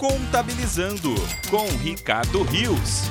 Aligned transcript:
Contabilizando 0.00 1.10
com 1.50 1.66
Ricardo 1.84 2.42
Rios. 2.44 3.02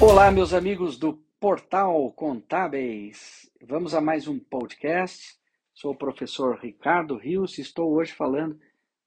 Olá, 0.00 0.30
meus 0.30 0.54
amigos 0.54 0.96
do 0.96 1.22
Portal 1.38 2.10
Contábeis. 2.12 3.50
Vamos 3.60 3.94
a 3.94 4.00
mais 4.00 4.26
um 4.26 4.38
podcast. 4.38 5.36
Sou 5.74 5.92
o 5.92 5.94
professor 5.94 6.58
Ricardo 6.58 7.18
Rios 7.18 7.58
e 7.58 7.60
estou 7.60 7.92
hoje 7.92 8.12
falando 8.12 8.58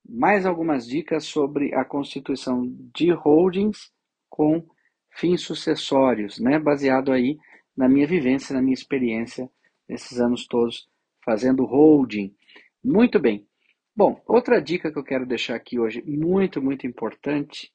mais 0.08 0.46
algumas 0.46 0.86
dicas 0.86 1.26
sobre 1.26 1.74
a 1.74 1.84
constituição 1.84 2.72
de 2.96 3.10
holdings 3.12 3.92
com 4.30 4.64
fins 5.10 5.42
sucessórios, 5.42 6.38
né? 6.38 6.60
Baseado 6.60 7.12
aí 7.12 7.40
na 7.76 7.90
minha 7.90 8.06
vivência, 8.06 8.54
na 8.54 8.62
minha 8.62 8.76
experiência 8.76 9.50
nesses 9.90 10.20
anos 10.20 10.46
todos 10.46 10.88
fazendo 11.26 11.66
holding. 11.66 12.36
Muito 12.84 13.20
bem. 13.20 13.48
Bom, 13.96 14.20
outra 14.28 14.60
dica 14.62 14.92
que 14.92 14.98
eu 14.98 15.04
quero 15.04 15.26
deixar 15.26 15.56
aqui 15.56 15.80
hoje, 15.80 16.02
muito, 16.06 16.62
muito 16.62 16.88
importante, 16.88 17.72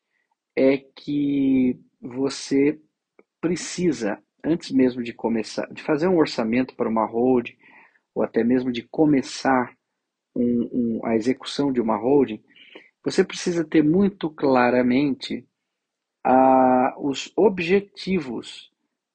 é 0.56 0.78
que 0.78 1.78
você 2.00 2.80
precisa, 3.40 4.22
antes 4.44 4.72
mesmo 4.72 5.02
de 5.02 5.12
começar, 5.12 5.66
de 5.72 5.82
fazer 5.82 6.08
um 6.08 6.16
orçamento 6.16 6.74
para 6.76 6.88
uma 6.88 7.06
holding, 7.06 7.56
ou 8.14 8.24
até 8.24 8.44
mesmo 8.44 8.72
de 8.72 8.82
começar 8.82 9.72
um, 10.36 11.00
um, 11.02 11.06
a 11.06 11.16
execução 11.16 11.72
de 11.72 11.80
uma 11.80 11.96
holding, 11.96 12.42
você 13.04 13.24
precisa 13.24 13.64
ter 13.64 13.84
muito 13.84 14.30
claramente 14.30 15.46
ah, 16.24 16.94
os 16.98 17.32
objetivos 17.36 18.72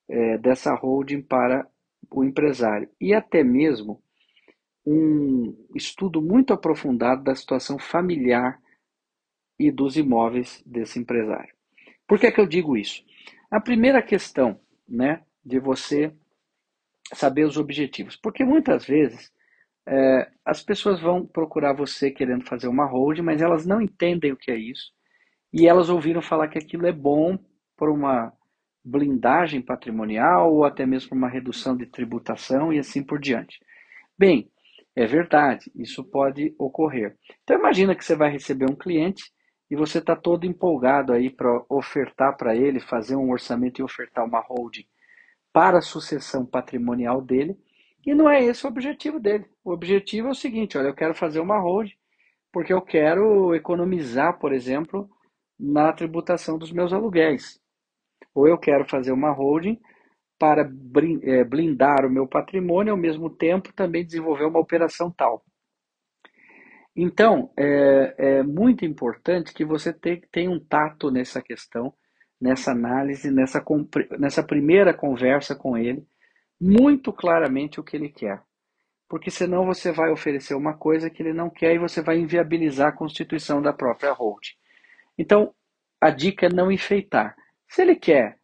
é, 0.10 0.38
dessa 0.38 0.76
holding 0.76 1.22
para 1.24 1.68
o 2.12 2.24
empresário. 2.26 2.90
E 3.00 3.14
até 3.14 3.44
mesmo 3.44 4.03
um 4.86 5.56
estudo 5.76 6.22
muito 6.22 6.54
aprofundado 6.54 7.24
da 7.24 7.36
situação 7.36 7.80
familiar 7.80 8.60
e 9.60 9.72
dos 9.72 9.96
imóveis 9.96 10.62
desse 10.66 11.00
empresário. 11.00 11.54
Por 12.08 12.20
que 12.20 12.28
é 12.28 12.32
que 12.32 12.42
eu 12.42 12.48
digo 12.48 12.76
isso? 12.76 13.04
A 13.50 13.62
primeira 13.62 14.02
questão, 14.02 14.60
né, 14.88 15.24
de 15.46 15.60
você 15.60 16.14
saber 17.14 17.46
os 17.46 17.58
objetivos, 17.58 18.16
porque 18.16 18.44
muitas 18.44 18.86
vezes 18.86 19.32
é, 19.88 20.32
as 20.46 20.62
pessoas 20.64 21.00
vão 21.00 21.26
procurar 21.26 21.74
você 21.74 22.12
querendo 22.12 22.46
fazer 22.46 22.68
uma 22.68 22.86
holding, 22.86 23.22
mas 23.22 23.42
elas 23.42 23.66
não 23.66 23.82
entendem 23.82 24.32
o 24.32 24.38
que 24.38 24.52
é 24.52 24.58
isso 24.58 24.92
e 25.54 25.68
elas 25.68 25.90
ouviram 25.90 26.22
falar 26.22 26.48
que 26.48 26.58
aquilo 26.58 26.88
é 26.88 26.92
bom 26.92 27.38
por 27.78 27.90
uma 27.90 28.34
blindagem 28.84 29.62
patrimonial 29.62 30.52
ou 30.52 30.66
até 30.66 30.86
mesmo 30.86 31.16
uma 31.16 31.30
redução 31.30 31.78
de 31.78 31.86
tributação 31.86 32.74
e 32.74 32.80
assim 32.80 33.04
por 33.04 33.20
diante. 33.20 33.60
Bem, 34.18 34.50
é 34.96 35.06
verdade, 35.06 35.72
isso 35.76 36.04
pode 36.04 36.54
ocorrer. 36.58 37.18
Então 37.44 37.58
imagina 37.58 37.96
que 37.96 38.06
você 38.06 38.16
vai 38.16 38.32
receber 38.32 38.70
um 38.70 38.76
cliente 38.76 39.24
e 39.70 39.76
você 39.76 39.98
está 39.98 40.16
todo 40.16 40.46
empolgado 40.46 41.14
aí 41.14 41.30
para 41.30 41.64
ofertar 41.70 42.38
para 42.38 42.56
ele, 42.56 42.80
fazer 42.80 43.16
um 43.16 43.32
orçamento 43.32 43.80
e 43.80 43.84
ofertar 43.84 44.24
uma 44.24 44.40
holding 44.40 44.86
para 45.52 45.80
a 45.80 45.82
sucessão 45.82 46.46
patrimonial 46.46 47.22
dele, 47.22 47.58
e 48.06 48.14
não 48.14 48.30
é 48.30 48.44
esse 48.44 48.66
o 48.66 48.70
objetivo 48.70 49.20
dele. 49.20 49.46
O 49.64 49.72
objetivo 49.72 50.28
é 50.28 50.32
o 50.32 50.36
seguinte, 50.36 50.78
olha, 50.78 50.88
eu 50.88 50.96
quero 50.96 51.14
fazer 51.14 51.40
uma 51.40 51.60
holding 51.60 51.96
porque 52.52 52.72
eu 52.72 52.82
quero 52.82 53.56
economizar, 53.56 54.38
por 54.38 54.54
exemplo, 54.54 55.10
na 55.60 55.92
tributação 55.92 56.56
dos 56.56 56.72
meus 56.72 56.94
aluguéis. 56.94 57.60
Ou 58.36 58.48
eu 58.48 58.60
quero 58.60 58.86
fazer 58.86 59.12
uma 59.12 59.32
holding 59.32 59.80
para 60.44 60.70
é, 61.22 61.42
blindar 61.46 62.06
o 62.06 62.10
meu 62.10 62.28
patrimônio, 62.28 62.92
ao 62.92 63.00
mesmo 63.00 63.30
tempo 63.30 63.72
também 63.72 64.06
desenvolver 64.06 64.44
uma 64.44 64.60
operação 64.60 65.10
tal. 65.10 65.42
Então, 66.94 67.50
é, 67.58 68.14
é 68.18 68.44
muito 68.44 68.84
importante 68.84 69.54
que 69.54 69.64
você 69.64 69.94
tenha 69.94 70.52
um 70.52 70.60
tato 70.60 71.10
nessa 71.10 71.42
questão, 71.42 71.94
nessa 72.42 72.72
análise, 72.72 73.32
nessa, 73.32 73.64
nessa 74.20 74.44
primeira 74.44 74.94
conversa 74.94 75.56
com 75.56 75.78
ele, 75.78 76.06
muito 76.60 77.14
claramente 77.14 77.80
o 77.80 77.84
que 77.84 77.96
ele 77.96 78.10
quer. 78.10 78.42
Porque 79.08 79.32
senão 79.32 79.66
você 79.66 79.94
vai 79.94 80.12
oferecer 80.12 80.56
uma 80.56 80.74
coisa 80.74 81.10
que 81.10 81.24
ele 81.24 81.32
não 81.32 81.50
quer 81.50 81.74
e 81.74 81.80
você 81.80 82.02
vai 82.02 82.20
inviabilizar 82.20 82.90
a 82.90 82.98
constituição 82.98 83.62
da 83.62 83.72
própria 83.72 84.12
holding. 84.12 84.58
Então, 85.18 85.56
a 86.02 86.10
dica 86.10 86.48
é 86.48 86.54
não 86.54 86.70
enfeitar. 86.70 87.34
Se 87.66 87.82
ele 87.82 87.96
quer 87.96 88.38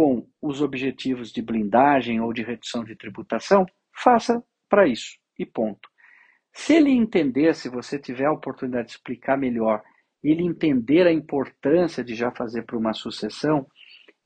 com 0.00 0.26
os 0.40 0.62
objetivos 0.62 1.30
de 1.30 1.42
blindagem 1.42 2.22
ou 2.22 2.32
de 2.32 2.42
redução 2.42 2.82
de 2.82 2.96
tributação, 2.96 3.66
faça 3.94 4.42
para 4.66 4.88
isso 4.88 5.18
e 5.38 5.44
ponto. 5.44 5.90
Se 6.54 6.72
ele 6.72 6.88
entender, 6.90 7.54
se 7.54 7.68
você 7.68 7.98
tiver 7.98 8.24
a 8.24 8.32
oportunidade 8.32 8.86
de 8.86 8.92
explicar 8.94 9.36
melhor, 9.36 9.82
ele 10.24 10.42
entender 10.42 11.06
a 11.06 11.12
importância 11.12 12.02
de 12.02 12.14
já 12.14 12.30
fazer 12.30 12.62
para 12.62 12.78
uma 12.78 12.94
sucessão 12.94 13.66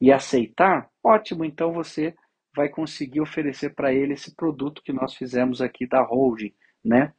e 0.00 0.12
aceitar, 0.12 0.88
ótimo, 1.02 1.44
então 1.44 1.72
você 1.72 2.14
vai 2.54 2.68
conseguir 2.68 3.20
oferecer 3.20 3.74
para 3.74 3.92
ele 3.92 4.12
esse 4.12 4.32
produto 4.36 4.80
que 4.80 4.92
nós 4.92 5.12
fizemos 5.14 5.60
aqui 5.60 5.88
da 5.88 6.02
holding, 6.02 6.54
né? 6.84 7.12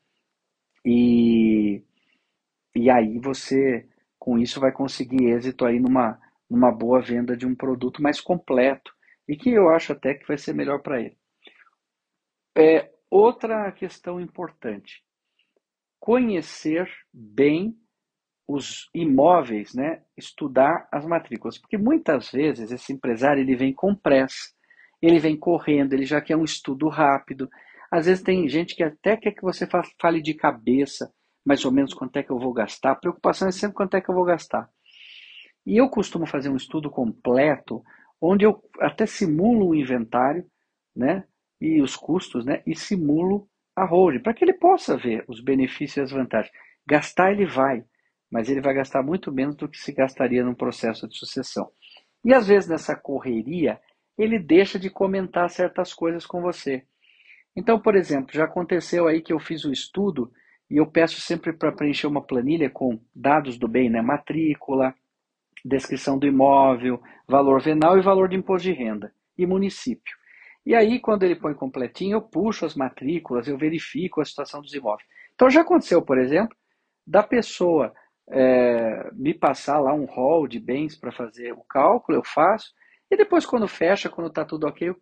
E, 0.85 1.83
e 2.73 2.89
aí 2.89 3.19
você, 3.19 3.85
com 4.17 4.39
isso, 4.39 4.61
vai 4.61 4.71
conseguir 4.71 5.25
êxito 5.25 5.65
aí 5.65 5.77
numa, 5.77 6.17
numa 6.55 6.71
boa 6.71 7.01
venda 7.01 7.35
de 7.35 7.45
um 7.45 7.53
produto 7.53 8.01
mais 8.01 8.21
completo 8.21 8.93
e 9.27 9.35
que 9.35 9.49
eu 9.49 9.69
acho 9.69 9.91
até 9.91 10.13
que 10.13 10.27
vai 10.27 10.38
ser 10.38 10.53
melhor 10.53 10.81
para 10.81 11.01
ele. 11.01 11.17
É, 12.57 12.89
outra 13.09 13.71
questão 13.73 14.19
importante: 14.19 15.03
conhecer 15.99 16.89
bem 17.13 17.77
os 18.47 18.89
imóveis, 18.94 19.73
né? 19.73 20.03
estudar 20.15 20.88
as 20.91 21.05
matrículas, 21.05 21.57
porque 21.57 21.77
muitas 21.77 22.31
vezes 22.31 22.71
esse 22.71 22.94
empresário 22.94 23.41
ele 23.41 23.55
vem 23.55 23.73
com 23.73 23.94
pressa, 23.95 24.53
ele 25.01 25.19
vem 25.19 25.35
correndo, 25.35 25.94
ele 25.94 26.05
já 26.05 26.21
quer 26.21 26.38
um 26.38 26.44
estudo 26.44 26.88
rápido. 26.88 27.49
Às 27.91 28.05
vezes 28.05 28.23
tem 28.23 28.47
gente 28.47 28.75
que 28.75 28.83
até 28.83 29.17
quer 29.17 29.31
que 29.31 29.41
você 29.41 29.67
fale 29.99 30.21
de 30.21 30.33
cabeça, 30.33 31.11
mais 31.44 31.65
ou 31.65 31.71
menos 31.71 31.94
quanto 31.94 32.17
é 32.17 32.23
que 32.23 32.31
eu 32.31 32.39
vou 32.39 32.53
gastar. 32.53 32.91
A 32.91 32.95
preocupação 32.95 33.47
é 33.47 33.51
sempre 33.51 33.75
quanto 33.75 33.95
é 33.95 34.01
que 34.01 34.09
eu 34.09 34.15
vou 34.15 34.23
gastar. 34.23 34.69
E 35.65 35.77
eu 35.77 35.89
costumo 35.89 36.25
fazer 36.25 36.49
um 36.49 36.55
estudo 36.55 36.89
completo, 36.89 37.83
onde 38.21 38.45
eu 38.45 38.61
até 38.79 39.05
simulo 39.05 39.69
o 39.69 39.75
inventário, 39.75 40.45
né, 40.95 41.23
e 41.59 41.81
os 41.81 41.95
custos, 41.95 42.45
né, 42.45 42.61
e 42.65 42.75
simulo 42.75 43.47
a 43.75 43.83
holding, 43.85 44.19
para 44.19 44.33
que 44.33 44.43
ele 44.43 44.53
possa 44.53 44.95
ver 44.95 45.25
os 45.27 45.41
benefícios 45.41 45.97
e 45.97 46.01
as 46.01 46.11
vantagens. 46.11 46.53
Gastar 46.87 47.31
ele 47.31 47.45
vai, 47.45 47.83
mas 48.31 48.49
ele 48.49 48.61
vai 48.61 48.73
gastar 48.73 49.03
muito 49.03 49.31
menos 49.31 49.55
do 49.55 49.67
que 49.67 49.77
se 49.77 49.91
gastaria 49.91 50.43
num 50.43 50.53
processo 50.53 51.07
de 51.07 51.17
sucessão. 51.17 51.69
E 52.23 52.33
às 52.33 52.47
vezes 52.47 52.69
nessa 52.69 52.95
correria, 52.95 53.79
ele 54.17 54.39
deixa 54.39 54.79
de 54.79 54.89
comentar 54.89 55.49
certas 55.49 55.93
coisas 55.93 56.25
com 56.25 56.41
você. 56.41 56.83
Então, 57.55 57.79
por 57.79 57.95
exemplo, 57.95 58.33
já 58.33 58.45
aconteceu 58.45 59.07
aí 59.07 59.21
que 59.21 59.33
eu 59.33 59.39
fiz 59.39 59.65
o 59.65 59.71
estudo 59.71 60.31
e 60.69 60.77
eu 60.77 60.87
peço 60.87 61.19
sempre 61.21 61.53
para 61.53 61.71
preencher 61.71 62.07
uma 62.07 62.21
planilha 62.21 62.69
com 62.69 62.99
dados 63.13 63.57
do 63.57 63.67
bem, 63.67 63.89
né, 63.89 64.01
matrícula, 64.01 64.93
descrição 65.65 66.19
do 66.19 66.27
imóvel, 66.27 67.01
valor 67.27 67.59
venal 67.59 67.97
e 67.97 68.01
valor 68.01 68.29
de 68.29 68.35
imposto 68.35 68.67
de 68.67 68.71
renda 68.71 69.11
e 69.35 69.47
município. 69.47 70.15
E 70.63 70.75
aí, 70.75 70.99
quando 70.99 71.23
ele 71.23 71.35
põe 71.35 71.53
completinho, 71.53 72.15
eu 72.15 72.21
puxo 72.21 72.65
as 72.65 72.75
matrículas, 72.75 73.47
eu 73.47 73.57
verifico 73.57 74.21
a 74.21 74.25
situação 74.25 74.61
dos 74.61 74.73
imóveis. 74.73 75.07
Então, 75.33 75.49
já 75.49 75.61
aconteceu, 75.61 76.01
por 76.01 76.17
exemplo, 76.17 76.55
da 77.05 77.21
pessoa 77.21 77.93
é, 78.29 79.09
me 79.13 79.33
passar 79.33 79.79
lá 79.79 79.93
um 79.93 80.05
rol 80.05 80.47
de 80.47 80.59
bens 80.59 80.95
para 80.95 81.11
fazer 81.11 81.51
o 81.53 81.63
cálculo, 81.63 82.17
eu 82.17 82.23
faço, 82.23 82.71
e 83.09 83.17
depois, 83.17 83.45
quando 83.45 83.67
fecha, 83.67 84.09
quando 84.09 84.27
está 84.27 84.43
tudo 84.45 84.67
ok, 84.67 84.93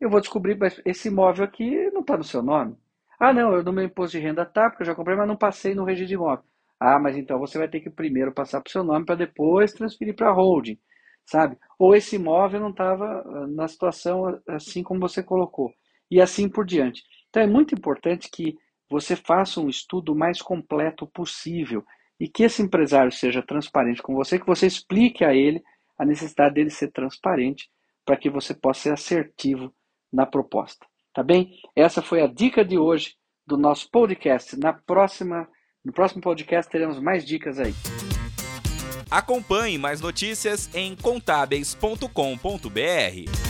eu, 0.00 0.10
vou 0.10 0.20
descobrir, 0.20 0.56
mas 0.56 0.80
esse 0.84 1.08
imóvel 1.08 1.44
aqui 1.44 1.90
não 1.90 2.00
está 2.00 2.16
no 2.16 2.24
seu 2.24 2.42
nome. 2.42 2.76
Ah, 3.18 3.32
não, 3.32 3.52
eu 3.52 3.62
no 3.62 3.72
meu 3.72 3.84
imposto 3.84 4.16
de 4.16 4.22
renda 4.22 4.46
tá, 4.46 4.70
porque 4.70 4.82
eu 4.82 4.86
já 4.86 4.94
comprei, 4.94 5.16
mas 5.16 5.28
não 5.28 5.36
passei 5.36 5.74
no 5.74 5.84
registro 5.84 6.08
de 6.08 6.14
imóvel. 6.14 6.44
Ah, 6.80 6.98
mas 6.98 7.16
então 7.16 7.38
você 7.38 7.58
vai 7.58 7.68
ter 7.68 7.80
que 7.80 7.90
primeiro 7.90 8.32
passar 8.32 8.60
para 8.60 8.68
o 8.68 8.72
seu 8.72 8.82
nome 8.82 9.04
para 9.04 9.14
depois 9.14 9.72
transferir 9.72 10.16
para 10.16 10.30
a 10.30 10.32
holding, 10.32 10.78
sabe? 11.26 11.58
Ou 11.78 11.94
esse 11.94 12.16
imóvel 12.16 12.60
não 12.60 12.70
estava 12.70 13.04
ah, 13.04 13.46
na 13.48 13.68
situação 13.68 14.40
assim 14.48 14.82
como 14.82 15.00
você 15.00 15.22
colocou. 15.22 15.70
E 16.10 16.20
assim 16.20 16.48
por 16.48 16.64
diante. 16.64 17.02
Então 17.28 17.42
é 17.42 17.46
muito 17.46 17.74
importante 17.74 18.30
que 18.32 18.56
você 18.88 19.14
faça 19.14 19.60
um 19.60 19.68
estudo 19.68 20.16
mais 20.16 20.42
completo 20.42 21.06
possível 21.06 21.84
e 22.18 22.28
que 22.28 22.42
esse 22.42 22.62
empresário 22.62 23.12
seja 23.12 23.42
transparente 23.42 24.02
com 24.02 24.14
você, 24.14 24.38
que 24.38 24.46
você 24.46 24.66
explique 24.66 25.24
a 25.24 25.32
ele 25.32 25.62
a 25.98 26.04
necessidade 26.04 26.54
dele 26.54 26.70
ser 26.70 26.90
transparente 26.90 27.70
para 28.04 28.16
que 28.16 28.28
você 28.28 28.54
possa 28.54 28.80
ser 28.82 28.92
assertivo 28.92 29.72
na 30.12 30.26
proposta. 30.26 30.84
Tá 31.14 31.22
bem? 31.22 31.52
Essa 31.76 32.02
foi 32.02 32.22
a 32.22 32.26
dica 32.26 32.64
de 32.64 32.78
hoje 32.78 33.14
do 33.46 33.56
nosso 33.56 33.88
podcast. 33.90 34.58
Na 34.58 34.72
próxima 34.72 35.48
no 35.84 35.92
próximo 35.92 36.20
podcast 36.20 36.70
teremos 36.70 36.98
mais 36.98 37.24
dicas 37.24 37.58
aí. 37.58 37.74
Acompanhe 39.10 39.76
mais 39.76 40.00
notícias 40.00 40.70
em 40.72 40.94
contábeis.com.br. 40.94 43.49